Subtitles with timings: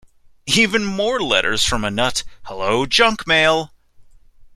[0.47, 3.71] Even More Letters from a Nut", "Hello Junk Mail!